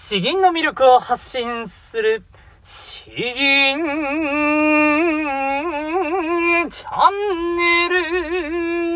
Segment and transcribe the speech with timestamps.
[0.00, 2.22] 詩吟の魅力を発信する、
[2.62, 3.26] 詩吟
[6.70, 8.87] チャンネル。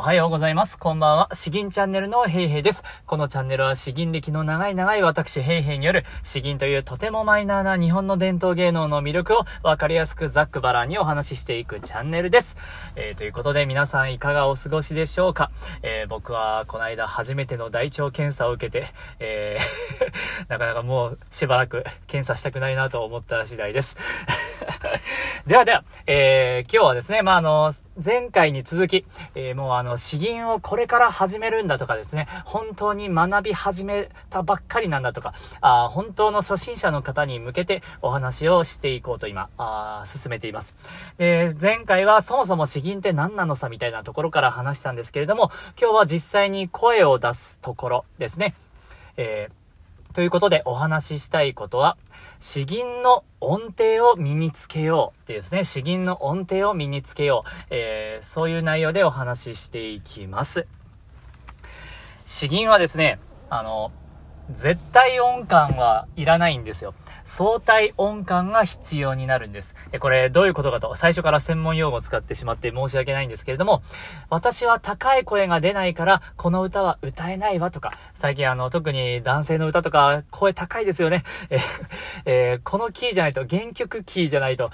[0.00, 0.78] おはようございます。
[0.78, 1.28] こんばんは。
[1.34, 2.84] 詩吟チャンネルのヘイヘイです。
[3.04, 12.56] このチャンネルは詩吟歴の長い長い私ヘイヘイによる詩吟というとてもマイナーな日本の伝統芸能の魅力をわかりやすくざっくばらんにお話ししていくチャンネルです。
[12.96, 15.50] えー、ということで皆さんいかがお過ごしでしょうか
[15.82, 18.86] えー、僕はこの間初めての大腸検査を受けて、
[19.18, 19.90] えー
[20.48, 23.96] なかなかもうしばらく検査したくないなと思った次第です。
[25.46, 40.74] ではでは、えー、今日はですね、まあ、あの、前回に続き、えー、もうあの、の詩吟をこれから始めるんだとかですね、本当に学び始めたばっかりなんだとか、あ本当の初心者の方に向けてお話をしていこうと今、あ進めています。
[41.18, 48.54] で、前回はそもそも詩吟って何なのさみたいなところから話したんですけれども、今日は実際に声を出すところですね。
[49.16, 49.59] えー
[50.12, 51.96] ということでお話ししたいことは、
[52.40, 60.66] 詩吟の音程を身につけようっていうですね、詩吟の音程を身につけよう、えー、そういう内容でお話ししていきます。
[62.24, 63.92] 詩吟はですね、あの、
[64.52, 66.94] 絶対音感はいらないんですよ。
[67.24, 69.76] 相対音感が必要になるんです。
[69.92, 73.82] え、これどういうことかと、最初から専門用語を使ってしまって申し訳ないんですけれども、
[74.28, 81.24] 私は高い声が出ないから、この歌は歌えないわとか、最近あの、特に男性の歌とか、声高いですよね。
[81.50, 81.58] え、
[82.24, 84.70] えー、このキーじゃないと、原曲キーじゃないと、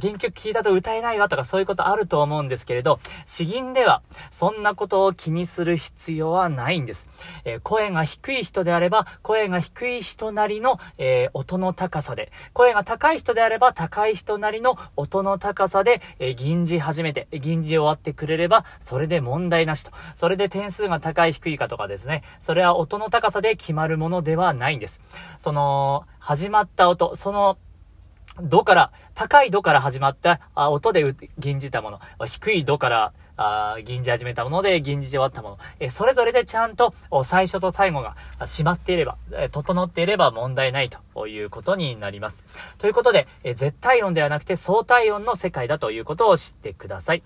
[0.00, 7.08] 原曲聴いたと歌えないわとかそういうことあると思うんですけれど、詩吟ではそんなことを気にする必要はないんです。
[7.44, 19.92] えー、声が低い人であれば、声が低い人なりの、えー、音の高さで、声が高い人であれば高い人なりの音の高さで、えー、吟じ始めて、吟じ終わってくれれば、それで問題なしと。
[20.14, 25.00] それで点数が高い低いかとかですね、それは音の高さで決まるものではないんです。
[25.38, 27.56] その、始まった音、その
[28.42, 42.44] 度から、高い度から始まったあ音で吟じたもの、低い度からあ吟じ始めたもので吟じ終わったもの、えそれぞれでちゃんと最初と最後が閉まっていれば、え整っていれば問題ないということになります。
[42.78, 47.22] ということで、え絶対音ではなくて相対音の世界だということを知ってください。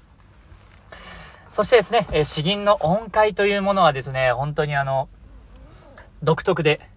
[1.49, 5.09] そしてですね、え詩吟の音階というものはですね、本当にあの、
[6.23, 6.90] 独特で、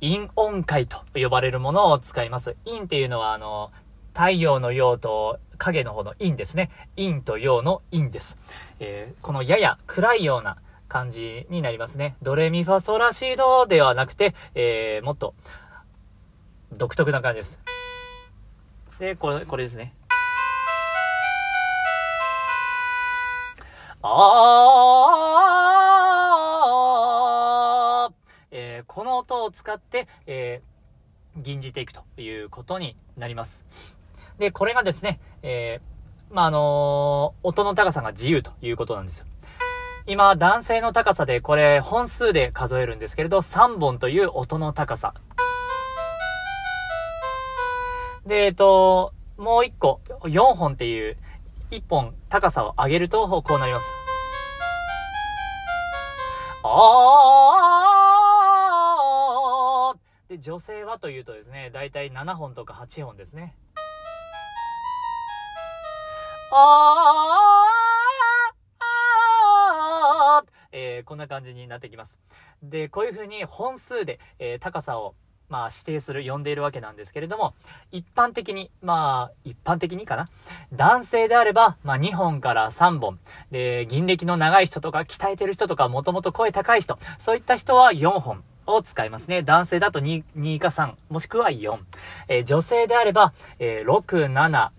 [0.00, 2.56] 陰音階と呼ばれるものを使います。
[2.64, 3.70] 陰っていうのは、あの、
[4.14, 6.70] 太陽の陽と影の方の陰ですね。
[6.96, 8.38] 陰と陽の陰です。
[8.80, 10.56] えー、このやや暗いような
[10.88, 12.16] 感じになりますね。
[12.22, 15.34] ドレミファソラシドではなくて、えー、もっと
[16.72, 17.60] 独特な感じです。
[18.98, 19.94] で、これ、これですね。
[24.02, 25.35] あー
[29.16, 33.66] の音を使って、えー、吟じていくということになります。
[34.38, 39.26] で、これがですね、えー、まあ、あのー、音の高さが自由ということなんですよ。
[40.06, 45.14] 今、男性の高さで、これ、本数で数えるんですけれど、3本という音の高さ。
[48.26, 51.16] で、えっと、もう1個、4本っていう、
[51.70, 53.92] 1本高さを上げると、こうなります。
[56.62, 57.85] あー
[60.28, 63.54] で、女性はというとですね、だいたい7本とか8本ですね。
[70.72, 72.18] えー、こんな感じになってきます。
[72.62, 75.14] で、こういう風に本数で、えー、高さを
[75.48, 77.54] まあ、指定する、呼んでいるわけなんですけれども、
[77.92, 80.28] 一般的に、まあ、一般的にかな
[80.72, 83.20] 男性であれば、まあ、2本から3本。
[83.50, 88.42] で、銀歴の長い人とか、鍛えてる人とか、もともと声高い人、そういった人は4本。
[88.66, 89.42] を使いますね。
[89.42, 91.78] 男性だと 2, 2か3、もしくは4。
[92.28, 94.70] えー、女性であれば、えー、6、7、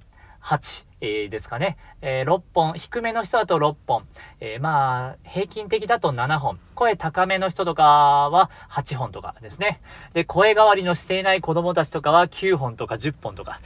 [0.41, 1.77] 8、えー、ですかね。
[2.01, 4.07] えー、6本、低めの人だと6本。
[4.39, 6.59] えー、まあ、平均的だと7本。
[6.73, 9.81] 声高めの人とかは8本とかですね。
[10.13, 13.59] で、声変わりのしていない子供たちとかは9本とか10本とか。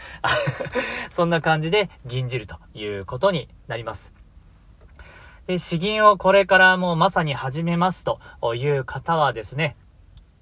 [1.09, 4.13] そんな感じで吟じるということになります。
[5.47, 8.19] で、詩吟をこれからもうまさに始めますと
[8.55, 9.75] いう方はですね、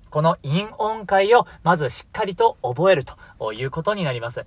[0.10, 4.46] この陰音階をまずしっかりと覚えるということになります。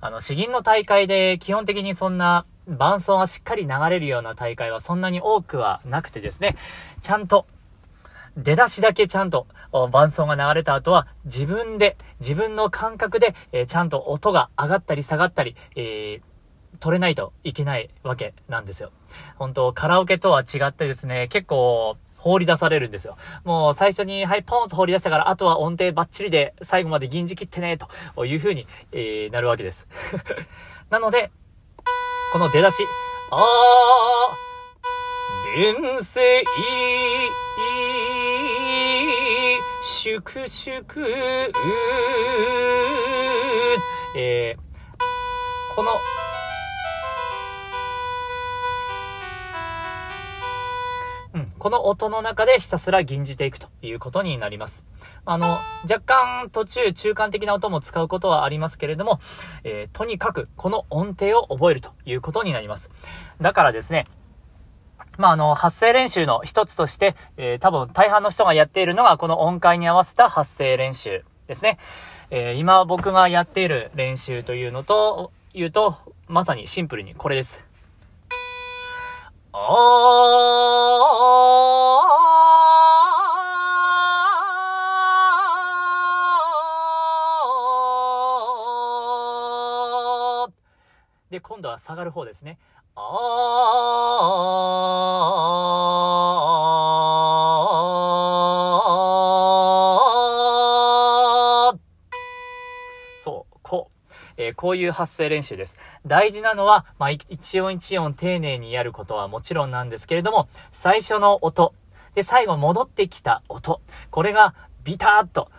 [0.00, 6.56] あの、詩吟の大会で基本的にそんな伴奏がしっかり流れるような大会はそんなに多くはなくてですね、
[7.02, 7.46] ちゃんと
[8.36, 9.46] 出だしだけちゃんと
[9.90, 16.32] 伴奏が流れた後は自分で、自分の感覚で、えー、ちゃんと音が上がったり下がったり、えー
[16.82, 18.90] 取れないといけないわけなんですよ。
[19.36, 23.16] 本当カラオケとは違ってですね、結構放り出されるんですよ。
[23.42, 27.76] もう最初に、はい、ポーンと放り出したから、あとは音程バッチリで最後まで銀じ切ってね、
[28.14, 29.88] という風に、えー、なるわけです。
[30.88, 31.32] なので、
[32.32, 32.84] この出だし、
[33.32, 36.44] あー、連生、
[39.84, 40.84] 粛々、
[44.16, 45.90] えー、この、
[51.62, 54.84] この音の中でひたすら吟じていくということになります。
[55.24, 55.46] あの、
[55.84, 59.20] 若干途中中間的な音も使うことはありますけれども、
[59.62, 62.90] えー、とにかくこの音程を覚えるということになります。
[63.40, 64.08] だからですね、
[65.18, 71.78] まあ、あの、発声練習の一つとして、えー、多分大半の人がやっているのがこの音階に合わせた発声練習ですね。
[72.30, 75.94] えー、今僕がやっている練習というのと、言うと、
[76.26, 77.64] まさにシンプルにこれです。
[79.52, 80.71] あで、
[91.62, 92.58] 度は下がる方ですね。
[92.94, 93.00] あ
[104.36, 105.78] えー、こういう発声練習です。
[106.06, 111.74] 大事なのは、まあ、一音一音丁寧にやることはもちろんなんですけれども、最初の音、
[112.14, 113.80] で、最後戻ってきた音、
[114.10, 114.54] これが
[114.84, 115.50] ビターッと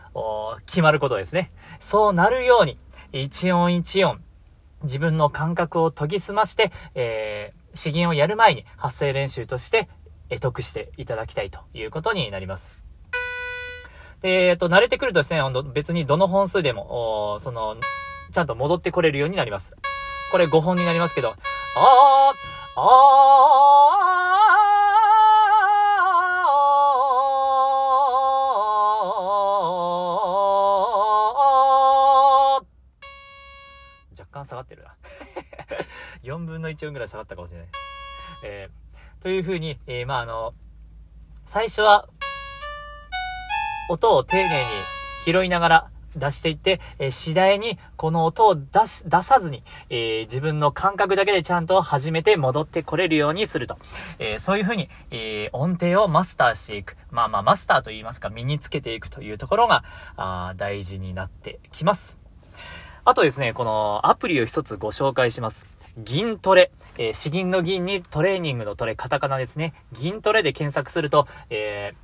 [0.66, 1.52] 決まることですね。
[1.80, 2.78] そうなるように、
[3.12, 4.22] 一音一音、
[4.84, 9.90] 自分の感覚を研ぎ澄まして、えー、資源をやる前に発声練習として
[10.30, 12.76] 得得していただきたいということになります。
[14.22, 15.42] で、えっと、慣れてくるとですね、
[15.74, 17.76] 別にどの本数でも、その、
[18.32, 19.74] ちゃんと戻ってこれるようになります。
[20.32, 21.34] これ5本になりますけど、あー、
[22.82, 23.93] あー、
[34.44, 34.96] 若干下がってるな。
[36.24, 37.68] 4分の1音ぐらい下がったかもしれない。
[38.46, 40.54] えー、というふうに、えー、まあ、あの、
[41.46, 42.08] 最初は、
[43.90, 44.50] 音を丁寧に
[45.26, 53.80] 拾いながら、出していって、えー、次第にこの音を出し、出さずに、えー、自分の感覚だけでちゃんと始めて戻ってこれるようにすると。
[54.20, 56.98] えー、そういうふうに、え音程をマスターしていく。
[57.10, 59.84] まあまあマスターと言いますか、身につけていくというところが、
[60.16, 62.24] あ大事になってきます。
[63.06, 65.68] あとですね、このアプリを一つご紹介します。
[65.98, 66.72] 銀トレ。
[66.98, 69.74] えー、詩吟の銀にトレーニングのトレ、カタカナですね。
[69.92, 71.96] 銀トレで検索すると、え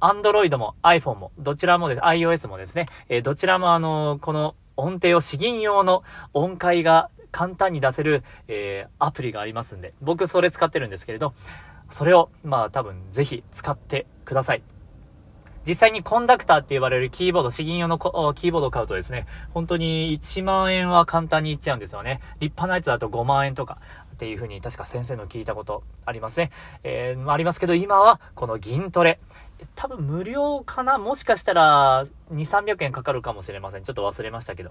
[0.00, 6.02] ー、Android も iPhone も、どちらもです、iOS もですね、えー、どちらもあのこの音程を詩吟用の
[6.34, 11.34] 音階が簡単に出せる、えー、アプリがありますんで、僕それ使ってるんですけれど、
[11.88, 14.62] それを、まあ多分ぜひ使ってください。
[15.66, 22.20] 実際にコンダクターって言われるキーボード、詩吟用のキーボードを買うとですね、本当に1万円は簡単にいっちゃうんですよね。
[22.40, 23.78] 立派なやつだと5万円とか
[24.14, 26.50] っていう風に確か先生の聞いたことありますね。
[26.82, 29.18] えー、ありますけど今はこの銀トレ。
[29.76, 30.98] 多分無料かな？
[30.98, 33.84] もしかしたら、2、300円かかるかもしれません。
[33.84, 34.70] ちょっと忘れましたけど。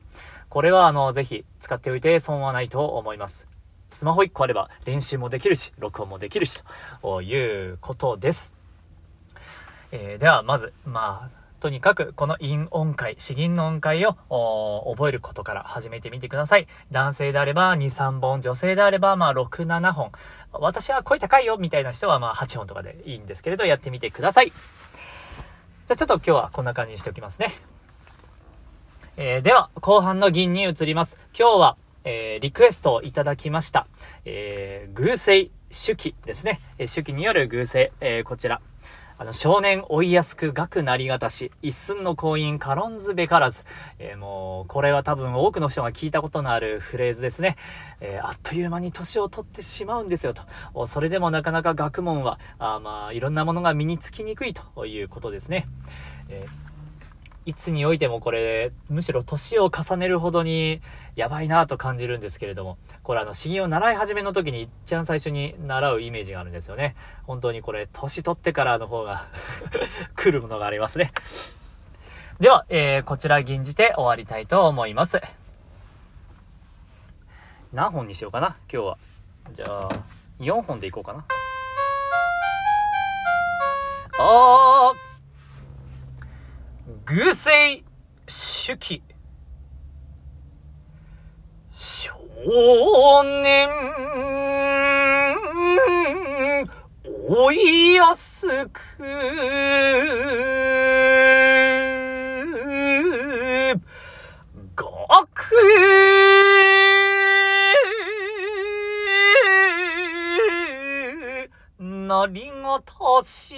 [0.49, 3.47] これは、あの、ぜひ使っておいて損はないと思います。
[3.89, 6.63] スマホ1個あれば練習もできるし、録音もできるし、
[7.01, 8.58] ということです。
[9.91, 14.15] えー、では、まず、まあ、とにかく、この陰音階、詩吟の音階を
[14.95, 16.67] 覚えることから始めてみてください。
[16.91, 20.11] 男性であれば2、3本、女性であればまあ6、7本。
[20.53, 24.47] 私は声高いよみたいな人はまあ8本とかでいいんですけれど、やってみてください。
[24.51, 27.49] じゃあちょっと今日はこんな感じにしておきますね。
[29.17, 31.19] えー、では、後半の銀に移ります。
[31.37, 33.85] 今日は、えー、リクエストをいただきました。
[34.23, 36.61] えー、偶声手記ですね。
[36.77, 38.61] え手記による偶声、えー、こちら。
[39.21, 43.65] あの、少年追いやすく学なりがたし、一寸の婚姻カロンズべからず。
[43.99, 47.57] えー、もう、これは多分多くの人が聞いたことのあるフレーズですね。
[47.99, 50.85] えー、あっという間に年を取ってしまうんですよと。
[50.85, 55.67] それでもなかなか学問は、あまあ、いろんなものが身につきにくいということですね。
[56.29, 56.68] えー
[57.45, 60.81] いつにおいてもこれ、むしろ年を重ねるほどに
[61.15, 66.95] やばいなと感じるんですけれども、これあの、詩吟を習い始めの時にいっちゃん最初に習うイメージがあるんですよね。
[67.23, 69.27] 本当にこれ、年取ってからの方が
[70.15, 71.11] 来るものがありますね。
[72.39, 75.21] では、えー、こちら吟じて終わりたいと思います。
[77.73, 78.97] 何本にしようかな、今日は。
[79.53, 79.89] じゃあ、
[80.39, 81.25] 4本でいこうかな。
[84.21, 85.08] あー
[87.11, 87.83] 偶性
[88.27, 89.01] 手記。
[91.71, 92.13] 少
[93.41, 93.67] 年、
[97.27, 98.79] おいやすく。
[104.75, 105.25] 極
[111.71, 113.55] なりがたし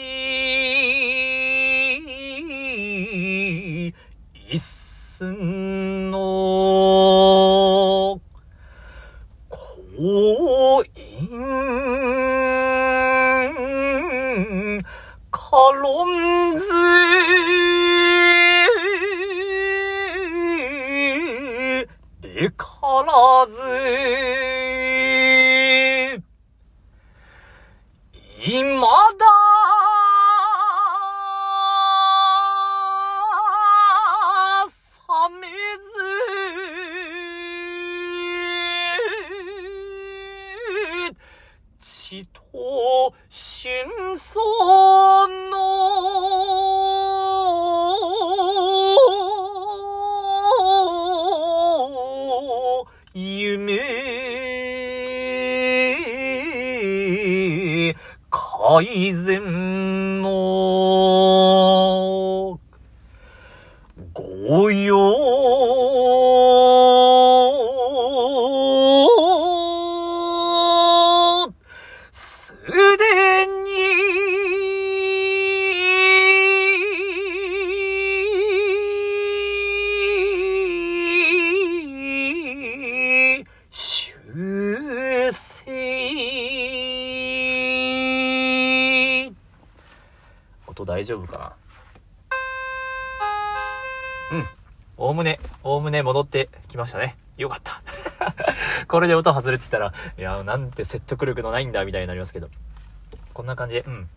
[4.54, 6.20] 一寸の
[9.50, 11.64] 光陰
[15.32, 16.66] かろんず
[22.20, 23.66] べからず
[58.80, 59.91] 改善
[91.02, 91.46] 大丈夫かな？
[94.38, 94.46] うん。
[94.98, 97.18] おおむね、おおむね戻ってきましたね。
[97.38, 97.82] よかった。
[98.88, 102.50] これで音外れてたら、いや、なんて説得力のないんだ、みたいになりますけど。
[103.34, 104.10] こんな感じで、うん。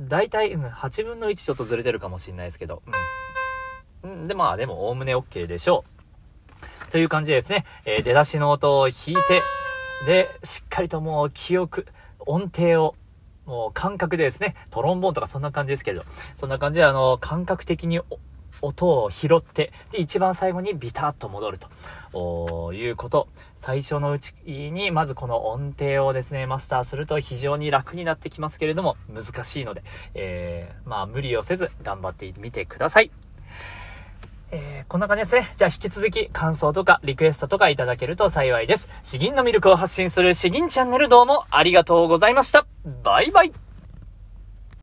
[0.00, 2.82] 大体、うん、8分の1ちょっとずれてるかもしれないですけど、
[4.04, 4.10] うん。
[4.10, 5.86] うん、で、まあ、でも、おおむね OK でしょ
[6.88, 6.90] う。
[6.90, 9.40] という感じでですね、えー出だしの音を弾いて、
[10.06, 11.86] で、しっかりともう記憶、
[12.26, 12.94] 音程を、
[13.46, 18.00] もう感覚でですね、トロンボーンとかそんな感じですけれど、そんな感じであの、感覚的に
[18.62, 23.28] 音を拾って、で、一番最後にビタッと戻るということ。
[23.54, 29.82] 最初のうちに、まずこの音程をですね、マスターすると非常に楽になってきますけれども、難しいので、
[30.14, 33.10] えー、まあ、無理をせず頑張ってみてください。
[34.56, 35.52] えーこんな感じですね。
[35.56, 38.88] じゃあ引き続き感想とかリクエストとかいただけると幸いです。
[39.02, 42.66] 詩吟のミルクを発信する詩吟チャンネルどうもありがとうございました。
[43.02, 43.65] バイバイ。